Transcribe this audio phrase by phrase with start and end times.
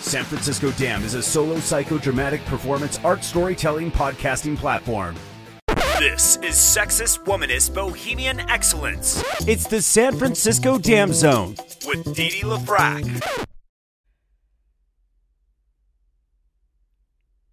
[0.00, 5.14] San Francisco Dam is a solo psychodramatic performance art storytelling podcasting platform.
[5.98, 9.22] This is sexist, womanist, bohemian excellence.
[9.46, 11.54] It's the San Francisco Dam Zone
[11.86, 13.46] with Didi LaFrac.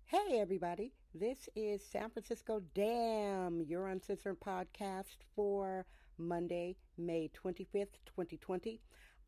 [0.05, 0.93] Hey, everybody.
[1.13, 5.85] This is San Francisco Dam, your uncensored podcast for
[6.17, 8.79] Monday, May 25th, 2020.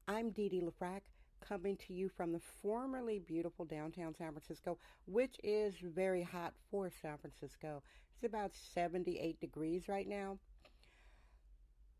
[0.07, 1.01] I'm Didi LaFrac,
[1.39, 6.89] coming to you from the formerly beautiful downtown San Francisco, which is very hot for
[7.01, 7.81] San Francisco.
[8.15, 10.37] It's about 78 degrees right now.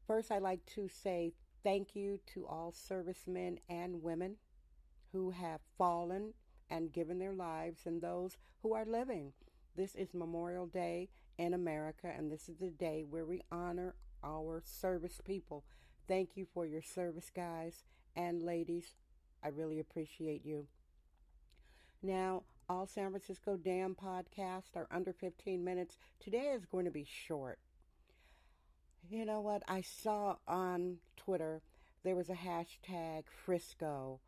[0.08, 4.36] First, I'd like to say thank you to all servicemen and women
[5.12, 6.34] who have fallen
[6.70, 9.34] and given their lives and those who are living.
[9.76, 14.62] This is Memorial Day in America, and this is the day where we honor our
[14.66, 15.64] service people.
[16.08, 17.84] Thank you for your service, guys
[18.16, 18.96] and ladies.
[19.44, 20.68] I really appreciate you.
[22.02, 25.98] Now, all San Francisco Dam podcasts are under 15 minutes.
[26.20, 27.60] Today is going to be short.
[29.10, 29.64] You know what?
[29.68, 31.62] I saw on Twitter
[32.04, 34.20] there was a hashtag Frisco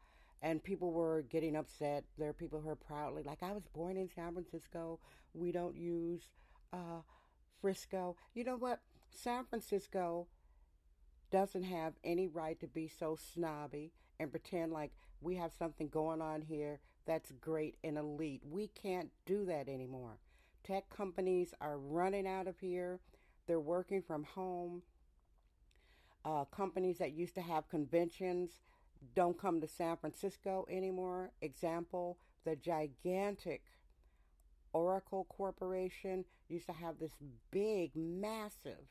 [0.41, 2.03] and people were getting upset.
[2.17, 4.99] There are people who are proudly like, I was born in San Francisco.
[5.33, 6.23] We don't use
[6.73, 7.01] uh,
[7.61, 8.15] Frisco.
[8.33, 8.79] You know what?
[9.11, 10.27] San Francisco
[11.31, 16.21] doesn't have any right to be so snobby and pretend like we have something going
[16.21, 18.41] on here that's great and elite.
[18.49, 20.19] We can't do that anymore.
[20.63, 22.99] Tech companies are running out of here.
[23.47, 24.83] They're working from home.
[26.23, 28.51] Uh, companies that used to have conventions
[29.15, 31.31] don't come to San Francisco anymore.
[31.41, 33.63] Example, the gigantic
[34.73, 37.17] Oracle Corporation used to have this
[37.49, 38.85] big, massive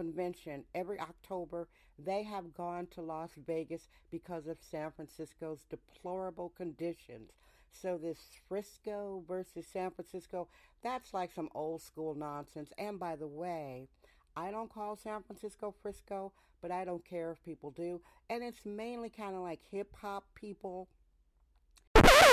[0.00, 1.68] convention every October.
[1.98, 7.32] They have gone to Las Vegas because of San Francisco's deplorable conditions.
[7.70, 8.18] So this
[8.48, 10.48] Frisco versus San Francisco,
[10.82, 12.72] that's like some old school nonsense.
[12.78, 13.88] And by the way,
[14.34, 18.00] I don't call San Francisco Frisco, but I don't care if people do.
[18.30, 20.88] And it's mainly kind of like hip hop people.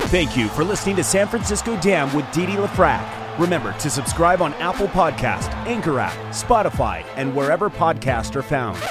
[0.08, 3.38] Thank you for listening to San Francisco Dam with Didi LaFrac.
[3.38, 8.82] Remember to subscribe on Apple Podcast, Anchor app, Spotify, and wherever podcasts are found.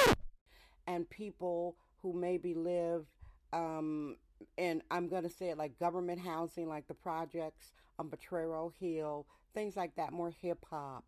[0.87, 3.06] And people who maybe live
[3.54, 4.16] um,
[4.59, 9.25] in, I'm going to say it like government housing, like the projects on Potrero Hill,
[9.54, 11.03] things like that, more hip hop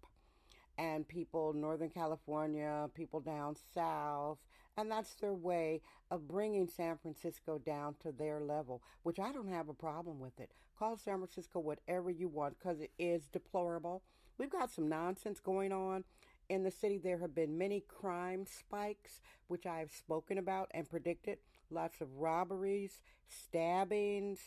[0.79, 4.39] and people Northern California, people down south,
[4.77, 9.49] and that's their way of bringing San Francisco down to their level, which I don't
[9.49, 10.53] have a problem with it.
[10.79, 14.03] Call San Francisco whatever you want because it is deplorable.
[14.39, 16.05] We've got some nonsense going on
[16.49, 16.97] in the city.
[16.97, 21.39] There have been many crime spikes, which I have spoken about and predicted.
[21.71, 24.39] Lots of robberies, stabbings,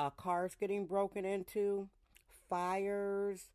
[0.00, 1.88] uh, cars getting broken into,
[2.48, 3.50] fires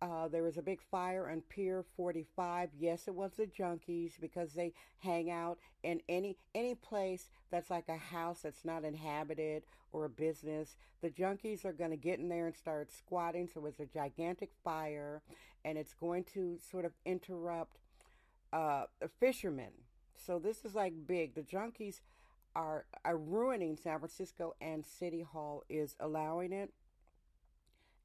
[0.00, 2.70] uh, there was a big fire on Pier 45.
[2.78, 7.88] Yes, it was the junkies because they hang out in any any place that's like
[7.88, 10.76] a house that's not inhabited or a business.
[11.02, 13.48] The junkies are going to get in there and start squatting.
[13.52, 15.22] So it's a gigantic fire,
[15.64, 17.78] and it's going to sort of interrupt
[18.52, 19.72] uh, the fishermen.
[20.16, 21.34] So this is like big.
[21.34, 22.00] The junkies
[22.54, 26.72] are are ruining San Francisco, and City Hall is allowing it.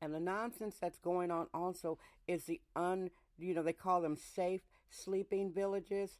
[0.03, 1.97] And the nonsense that's going on also
[2.27, 3.09] is the un,
[3.39, 4.59] you know, they call them safe
[4.89, 6.19] sleeping villages.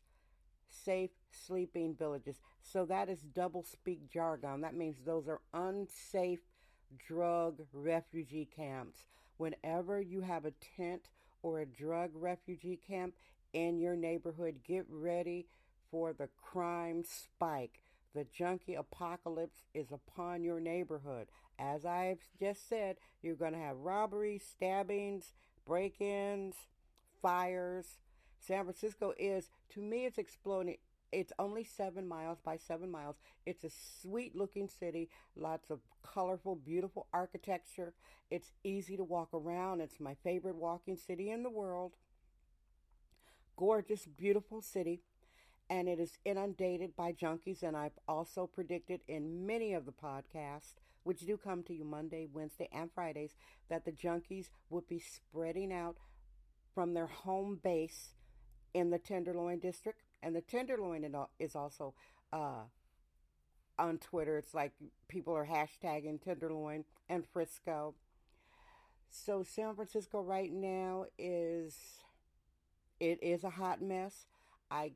[0.69, 2.38] Safe sleeping villages.
[2.61, 4.61] So that is double speak jargon.
[4.61, 6.39] That means those are unsafe
[6.97, 9.06] drug refugee camps.
[9.35, 11.09] Whenever you have a tent
[11.41, 13.13] or a drug refugee camp
[13.51, 15.45] in your neighborhood, get ready
[15.91, 17.82] for the crime spike.
[18.13, 21.27] The junkie apocalypse is upon your neighborhood.
[21.57, 25.33] As I've just said, you're going to have robberies, stabbings,
[25.65, 26.56] break ins,
[27.21, 27.98] fires.
[28.39, 30.77] San Francisco is, to me, it's exploding.
[31.12, 33.18] It's only seven miles by seven miles.
[33.45, 37.94] It's a sweet looking city, lots of colorful, beautiful architecture.
[38.31, 39.81] It's easy to walk around.
[39.81, 41.94] It's my favorite walking city in the world.
[43.56, 45.01] Gorgeous, beautiful city.
[45.73, 47.63] And it is inundated by junkies.
[47.63, 52.27] And I've also predicted in many of the podcasts, which do come to you Monday,
[52.31, 53.33] Wednesday, and Fridays,
[53.69, 55.97] that the junkies would be spreading out
[56.75, 58.13] from their home base
[58.75, 60.03] in the Tenderloin district.
[60.21, 61.95] And the Tenderloin is also
[62.31, 62.65] uh,
[63.79, 64.37] on Twitter.
[64.37, 64.73] It's like
[65.07, 67.95] people are hashtagging Tenderloin and Frisco.
[69.09, 71.75] So San Francisco right now is
[72.99, 74.27] it is a hot mess.
[74.69, 74.91] I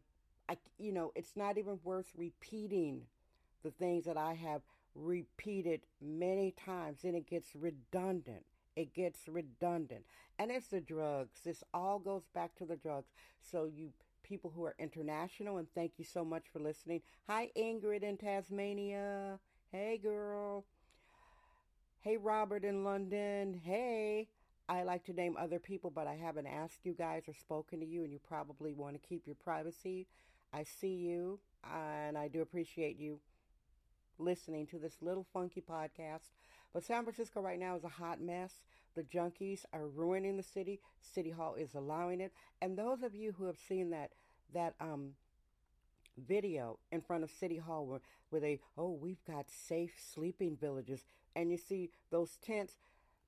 [0.50, 3.04] I you know, it's not even worth repeating
[3.64, 4.62] the things that I have
[4.96, 8.46] repeated many times and it gets redundant.
[8.76, 10.06] It gets redundant.
[10.40, 11.42] And it's the drugs.
[11.44, 13.10] This all goes back to the drugs.
[13.42, 13.90] So you
[14.24, 17.02] people who are international and thank you so much for listening.
[17.28, 19.40] Hi Ingrid in Tasmania.
[19.72, 20.66] Hey girl.
[22.02, 23.60] Hey Robert in London.
[23.64, 24.30] Hey.
[24.70, 27.86] I like to name other people, but I haven't asked you guys or spoken to
[27.86, 30.08] you, and you probably want to keep your privacy.
[30.54, 33.20] I see you, and I do appreciate you
[34.20, 36.32] listening to this little funky podcast.
[36.74, 38.62] But San Francisco right now is a hot mess.
[38.96, 40.80] The junkies are ruining the city.
[41.02, 42.34] City Hall is allowing it.
[42.62, 44.12] And those of you who have seen that
[44.54, 45.12] that um
[46.18, 51.06] video in front of City Hall where, where they, oh, we've got safe sleeping villages.
[51.36, 52.78] And you see those tents,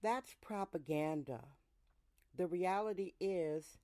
[0.02, 1.42] that's propaganda.
[2.36, 3.78] The reality is,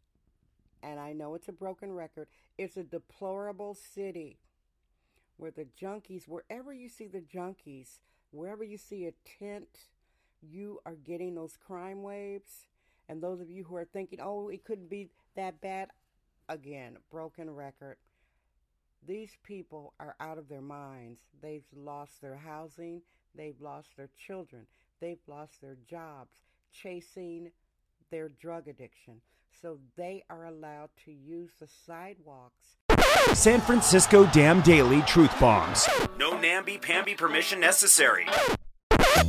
[0.86, 2.28] and I know it's a broken record,
[2.58, 4.38] it's a deplorable city
[5.38, 8.00] where the junkies, wherever you see the junkies,
[8.32, 9.90] wherever you see a tent,
[10.42, 12.68] you are getting those crime waves.
[13.10, 15.90] And those of you who are thinking, oh, it couldn't be that bad,
[16.50, 17.98] again, broken record.
[19.06, 21.20] These people are out of their minds.
[21.42, 23.02] They've lost their housing.
[23.36, 24.66] They've lost their children.
[25.00, 26.38] They've lost their jobs
[26.72, 27.52] chasing
[28.10, 29.22] their drug addiction.
[29.62, 32.78] So they are allowed to use the sidewalks
[33.34, 35.88] San Francisco Dam Daily Truth Bombs.
[36.18, 38.28] No namby-pamby permission necessary.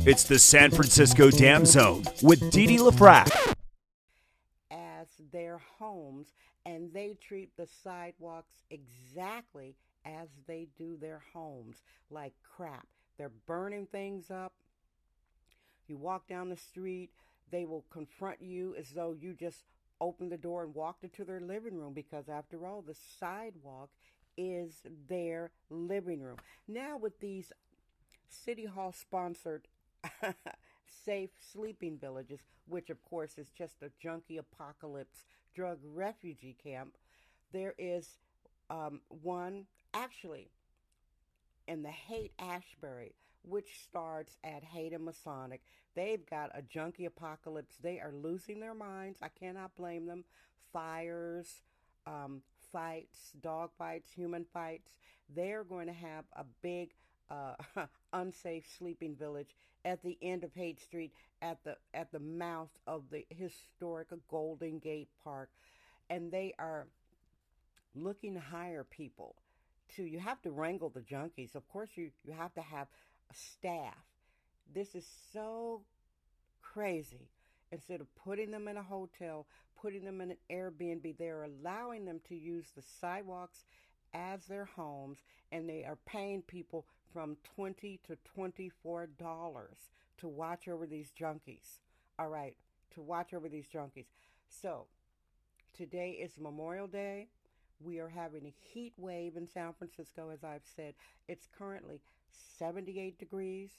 [0.05, 3.55] It's the San Francisco Dam Zone with Dee Dee LaFrac.
[4.71, 6.27] As their homes,
[6.65, 9.75] and they treat the sidewalks exactly
[10.05, 12.87] as they do their homes, like crap.
[13.17, 14.53] They're burning things up.
[15.87, 17.09] You walk down the street,
[17.51, 19.63] they will confront you as though you just
[19.99, 23.89] opened the door and walked into their living room because, after all, the sidewalk
[24.37, 26.37] is their living room.
[26.67, 27.51] Now, with these
[28.29, 29.67] City Hall sponsored
[31.05, 35.23] safe sleeping villages, which of course is just a junkie apocalypse
[35.55, 36.97] drug refugee camp,
[37.51, 38.19] there is
[38.69, 40.49] um, one actually
[41.67, 43.13] in the Haight Ashbury,
[43.47, 45.61] which starts at and Masonic.
[45.95, 47.75] They've got a junkie apocalypse.
[47.81, 49.19] They are losing their minds.
[49.21, 50.23] I cannot blame them.
[50.71, 51.61] Fires,
[52.05, 52.41] um,
[52.71, 54.91] fights, dog fights, human fights.
[55.33, 56.91] They're going to have a big
[57.29, 57.55] uh,
[58.13, 59.55] unsafe sleeping village
[59.85, 64.79] at the end of Haight Street at the at the mouth of the historic Golden
[64.79, 65.49] Gate Park,
[66.09, 66.87] and they are
[67.95, 69.35] looking to hire people
[69.95, 70.03] to.
[70.03, 71.55] You have to wrangle the junkies.
[71.55, 72.87] Of course, you you have to have
[73.33, 73.95] staff.
[74.73, 75.81] This is so
[76.61, 77.29] crazy.
[77.71, 79.45] Instead of putting them in a hotel,
[79.79, 83.65] putting them in an Airbnb, they're allowing them to use the sidewalks
[84.13, 85.19] as their homes
[85.51, 91.79] and they are paying people from 20 to 24 dollars to watch over these junkies.
[92.19, 92.55] All right,
[92.93, 94.07] to watch over these junkies.
[94.49, 94.85] So,
[95.75, 97.27] today is Memorial Day.
[97.79, 100.95] We are having a heat wave in San Francisco as I've said.
[101.27, 102.01] It's currently
[102.57, 103.71] 78 degrees.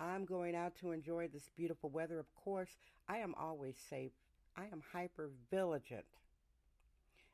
[0.00, 2.18] I'm going out to enjoy this beautiful weather.
[2.18, 2.76] Of course,
[3.08, 4.12] I am always safe.
[4.56, 6.04] I am hyper vigilant.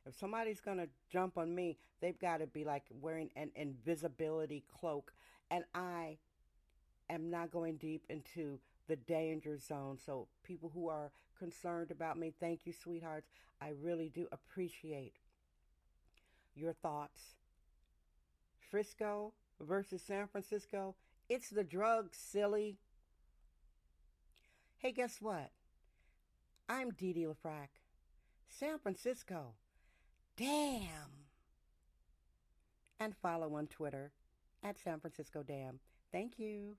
[0.05, 4.63] If somebody's going to jump on me, they've got to be like wearing an invisibility
[4.79, 5.13] cloak.
[5.51, 6.17] And I
[7.09, 9.97] am not going deep into the danger zone.
[10.03, 13.29] So, people who are concerned about me, thank you, sweethearts.
[13.61, 15.13] I really do appreciate
[16.55, 17.21] your thoughts.
[18.71, 19.33] Frisco,
[19.67, 20.95] versus San Francisco,
[21.29, 22.77] it's the drugs, silly.
[24.77, 25.51] Hey, guess what?
[26.67, 27.67] I'm Dee Dee LaFrac.
[28.49, 29.53] San Francisco.
[30.37, 31.27] Damn.
[32.99, 34.11] And follow on Twitter
[34.63, 35.79] at San Francisco Dam.
[36.11, 36.77] Thank you.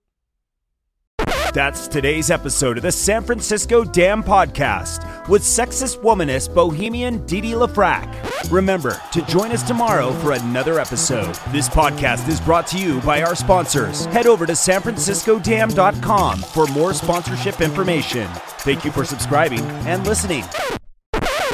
[1.53, 8.51] That's today's episode of the San Francisco Dam Podcast with sexist womanist bohemian Didi LaFrac.
[8.51, 11.35] Remember to join us tomorrow for another episode.
[11.51, 14.07] This podcast is brought to you by our sponsors.
[14.07, 18.29] Head over to sanfranciscodam.com for more sponsorship information.
[18.61, 20.45] Thank you for subscribing and listening.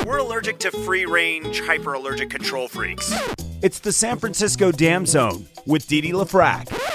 [0.07, 3.12] We're allergic to free range, hyperallergic control freaks.
[3.62, 6.88] It's the San Francisco Dam Zone with Didi LaFrac.